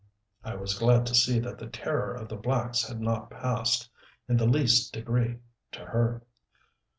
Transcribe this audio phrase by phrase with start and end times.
[0.43, 3.87] I was glad to see that the terror of the blacks had not passed,
[4.27, 5.37] in the least degree,
[5.73, 6.23] to her.